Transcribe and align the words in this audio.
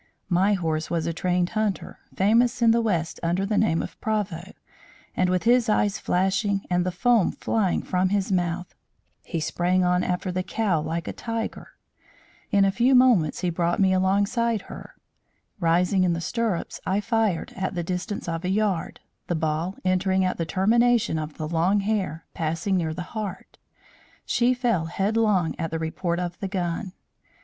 "My 0.29 0.53
horse 0.53 0.89
was 0.89 1.05
a 1.05 1.13
trained 1.13 1.49
hunter, 1.51 1.99
famous 2.15 2.63
in 2.63 2.71
the 2.71 2.81
west 2.81 3.19
under 3.21 3.45
the 3.45 3.55
name 3.55 3.83
of 3.83 4.01
Proveau, 4.01 4.53
and 5.15 5.29
with 5.29 5.43
his 5.43 5.69
eyes 5.69 5.99
flashing 5.99 6.65
and 6.71 6.83
the 6.83 6.91
foam 6.91 7.31
flying 7.31 7.83
from 7.83 8.09
his 8.09 8.31
mouth, 8.31 8.73
he 9.21 9.39
sprang 9.39 9.83
on 9.83 10.03
after 10.03 10.31
the 10.31 10.41
cow 10.41 10.81
like 10.81 11.07
a 11.07 11.13
tiger. 11.13 11.73
In 12.49 12.65
a 12.65 12.71
few 12.71 12.95
moments 12.95 13.41
he 13.41 13.51
brought 13.51 13.79
me 13.79 13.93
alongside 13.93 14.61
of 14.61 14.67
her. 14.69 14.95
Rising 15.59 16.03
in 16.03 16.13
the 16.13 16.19
stirrups, 16.19 16.79
I 16.83 16.99
fired, 16.99 17.53
at 17.55 17.75
the 17.75 17.83
distance 17.83 18.27
of 18.27 18.43
a 18.43 18.49
yard, 18.49 19.01
the 19.27 19.35
ball 19.35 19.77
entering 19.85 20.25
at 20.25 20.37
the 20.39 20.47
termination 20.47 21.19
of 21.19 21.35
the 21.37 21.47
long 21.47 21.81
hair, 21.81 22.25
passing 22.33 22.75
near 22.75 22.95
the 22.95 23.03
heart. 23.13 23.59
She 24.25 24.55
fell 24.55 24.85
headlong 24.85 25.53
at 25.59 25.69
the 25.69 25.77
report 25.77 26.17
of 26.19 26.39
the 26.39 26.47
gun. 26.47 26.93